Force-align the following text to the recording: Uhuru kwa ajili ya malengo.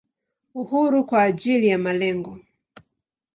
Uhuru 0.55 1.05
kwa 1.05 1.21
ajili 1.23 1.67
ya 1.67 1.77
malengo. 1.77 2.37